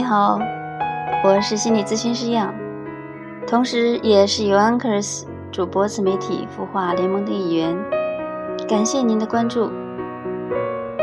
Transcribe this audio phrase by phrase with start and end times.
[0.00, 0.38] 你好，
[1.22, 2.54] 我是心理咨询师杨，
[3.46, 7.76] 同时也是 u Anchors 主播自媒体孵化联盟的一员。
[8.66, 9.70] 感谢您的关注。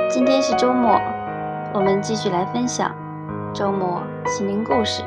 [0.09, 0.99] 今天是周末，
[1.75, 2.91] 我们继续来分享
[3.53, 5.03] 周末心灵故事。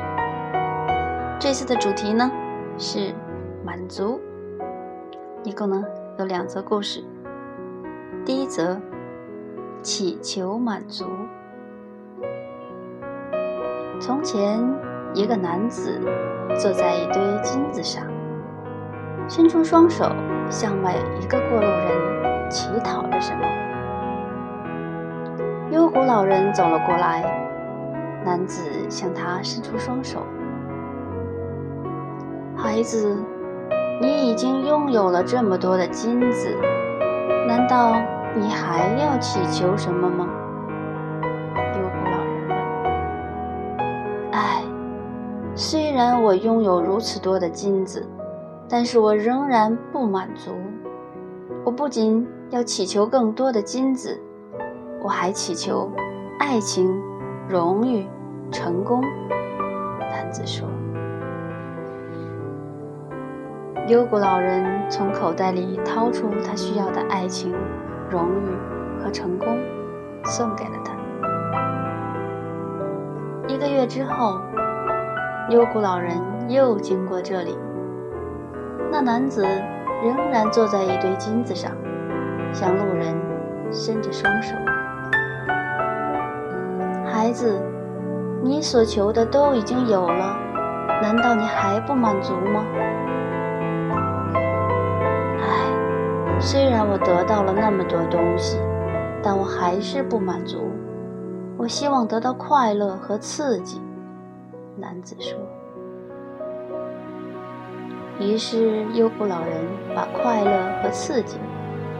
[1.37, 2.31] 这次的主题呢
[2.77, 3.13] 是
[3.65, 4.21] 满足，
[5.43, 5.83] 一共呢
[6.17, 7.03] 有两则故事。
[8.25, 8.79] 第一则，
[9.81, 11.05] 祈求满足。
[14.01, 14.59] 从前，
[15.13, 16.01] 一个男子
[16.57, 18.03] 坐在一堆金子上，
[19.29, 20.11] 伸出双手
[20.49, 23.45] 向每一个过路人乞讨着什么。
[25.69, 27.23] 幽谷老人走了过来，
[28.25, 30.25] 男子向他伸出双手
[32.57, 33.15] ：“孩子，
[34.01, 36.57] 你已经拥有了这么多的金子，
[37.47, 37.93] 难道
[38.35, 40.27] 你还要祈求什么吗？”
[46.05, 48.07] 然我拥有如此多的金子，
[48.67, 50.51] 但是我仍然不满足。
[51.63, 54.19] 我不仅要祈求更多的金子，
[55.03, 55.91] 我还祈求
[56.39, 56.99] 爱情、
[57.47, 58.07] 荣誉、
[58.51, 59.01] 成功。
[59.99, 60.67] 男子说。
[63.87, 67.53] 幽谷老人从口袋里掏出他需要的爱情、
[68.09, 69.57] 荣誉和成功，
[70.25, 70.93] 送给了他。
[73.47, 74.39] 一个月之后。
[75.49, 76.15] 幽谷老人
[76.47, 77.57] 又经过这里，
[78.91, 79.43] 那男子
[80.03, 81.71] 仍然坐在一堆金子上，
[82.53, 83.15] 向路人
[83.71, 84.55] 伸着双手。
[87.05, 87.61] 孩子，
[88.41, 90.37] 你所求的都已经有了，
[91.01, 92.65] 难道你还不满足吗？
[95.39, 98.57] 唉，虽然我得到了那么多东西，
[99.21, 100.71] 但我还是不满足。
[101.57, 103.81] 我希望得到快乐和刺激。
[104.81, 105.37] 男子说。
[108.19, 109.63] 于是，优谷老人
[109.95, 111.37] 把快乐和刺激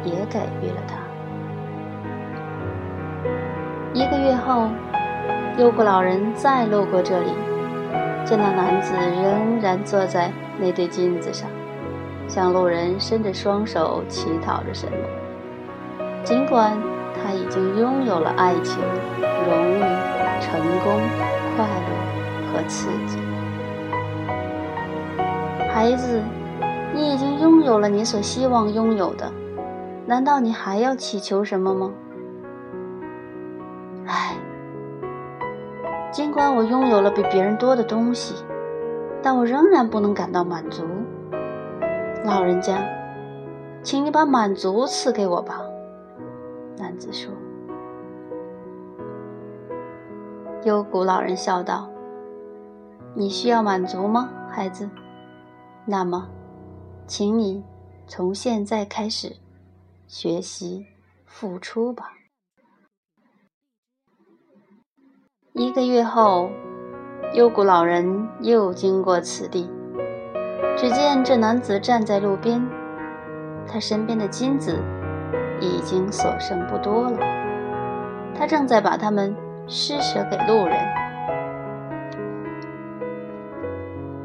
[0.03, 0.95] 也给予了他。
[3.93, 4.67] 一个月后，
[5.59, 7.29] 优谷老人再路过这里，
[8.25, 11.47] 见到男子仍然坐在那对金子上，
[12.27, 14.93] 向路人伸着双手乞讨着什么。
[16.23, 16.75] 尽管
[17.13, 18.79] 他已经拥有了爱情、
[19.19, 19.79] 荣誉、
[20.39, 20.99] 成功、
[21.55, 22.20] 快乐。
[22.51, 23.17] 和刺激，
[25.69, 26.21] 孩子，
[26.93, 29.31] 你已经拥有了你所希望拥有的，
[30.05, 31.91] 难道你还要祈求什么吗？
[34.05, 34.35] 唉，
[36.11, 38.43] 尽管我拥有了比别人多的东西，
[39.23, 40.83] 但我仍然不能感到满足。
[42.25, 42.77] 老人家，
[43.81, 45.61] 请你把满足赐给我吧。
[46.77, 47.31] 男子说。
[50.63, 51.89] 幽谷老人笑道。
[53.13, 54.89] 你需要满足吗，孩子？
[55.85, 56.29] 那么，
[57.05, 57.63] 请你
[58.07, 59.35] 从现在开始
[60.07, 60.85] 学习
[61.25, 62.13] 付出吧。
[65.53, 66.49] 一个月后，
[67.33, 69.69] 幽谷老人又经过此地，
[70.77, 72.65] 只见这男子站在路边，
[73.67, 74.81] 他身边的金子
[75.59, 77.17] 已经所剩不多了，
[78.33, 79.35] 他正在把它们
[79.67, 81.10] 施舍给路人。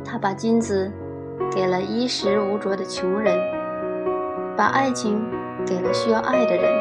[0.09, 0.91] 他把金子
[1.53, 3.37] 给了衣食无着的穷人，
[4.57, 5.21] 把爱情
[5.67, 6.73] 给了需要爱的人，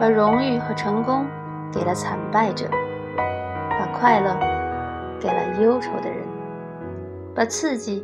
[0.00, 1.26] 把荣誉和成功
[1.70, 2.66] 给了惨败者，
[3.68, 4.34] 把快乐
[5.20, 6.26] 给了忧愁的人，
[7.34, 8.02] 把刺激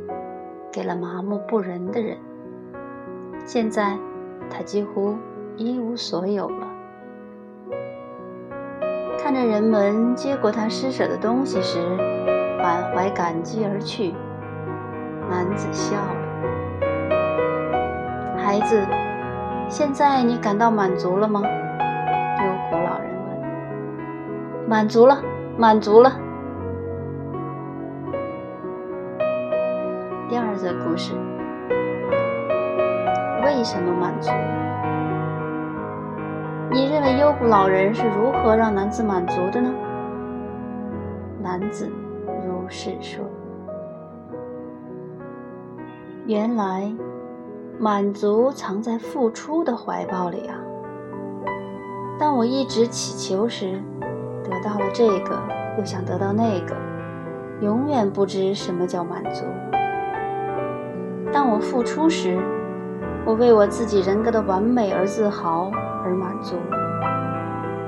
[0.70, 2.18] 给了麻木不仁的人。
[3.46, 3.96] 现在
[4.50, 5.16] 他几乎
[5.56, 6.68] 一无所有了。
[9.18, 11.78] 看着人们接过他施舍的东西时，
[12.62, 14.14] 满怀感激而去，
[15.28, 16.14] 男子笑了。
[18.38, 18.86] 孩子，
[19.68, 21.42] 现在你感到满足了吗？
[21.42, 24.68] 幽谷老人问。
[24.68, 25.20] 满足了，
[25.58, 26.12] 满足了。
[30.28, 31.14] 第二则故事：
[33.44, 34.30] 为什么满足？
[36.70, 39.68] 你认为幽谷老人是如何让男子满足的呢？
[41.42, 41.90] 男子。
[42.62, 43.24] 如是说，
[46.26, 46.92] 原来
[47.76, 50.54] 满足藏在付出的怀抱里啊！
[52.20, 53.82] 当我一直祈求时，
[54.44, 55.36] 得到了这个，
[55.76, 56.76] 又想得到那个，
[57.60, 59.44] 永远不知什么叫满足。
[61.32, 62.38] 当我付出时，
[63.26, 65.68] 我为我自己人格的完美而自豪
[66.04, 66.54] 而满足，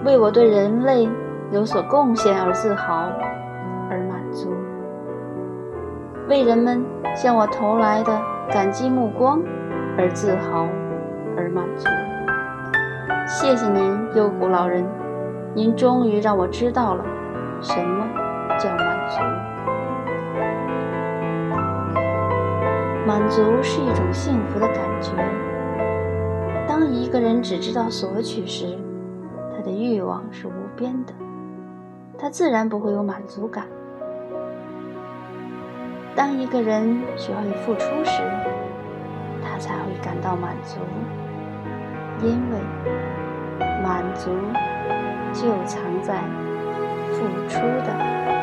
[0.04, 1.08] 为我对人类
[1.52, 3.08] 有所贡献而自豪。
[6.28, 6.82] 为人们
[7.14, 8.18] 向我投来的
[8.48, 9.42] 感激目光
[9.98, 10.66] 而自豪
[11.36, 11.86] 而满足。
[13.26, 14.86] 谢谢您，幽谷老人，
[15.54, 17.04] 您终于让我知道了
[17.60, 18.06] 什么
[18.58, 19.18] 叫满足。
[23.06, 25.12] 满足是一种幸福的感觉。
[26.66, 28.78] 当一个人只知道索取时，
[29.54, 31.12] 他的欲望是无边的，
[32.18, 33.66] 他自然不会有满足感。
[36.16, 38.22] 当一个人学会付出时，
[39.42, 40.78] 他才会感到满足，
[42.20, 42.58] 因为
[43.82, 44.30] 满足
[45.32, 46.20] 就藏在
[47.10, 48.33] 付出的。